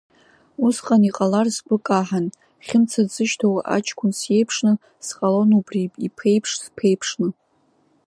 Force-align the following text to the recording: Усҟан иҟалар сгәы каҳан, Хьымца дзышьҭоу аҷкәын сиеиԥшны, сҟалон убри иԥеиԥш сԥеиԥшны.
Усҟан 0.65 1.01
иҟалар 1.09 1.47
сгәы 1.55 1.77
каҳан, 1.87 2.25
Хьымца 2.65 3.01
дзышьҭоу 3.07 3.55
аҷкәын 3.75 4.11
сиеиԥшны, 4.19 4.73
сҟалон 5.05 5.49
убри 5.59 5.83
иԥеиԥш 6.07 6.51
сԥеиԥшны. 6.63 7.29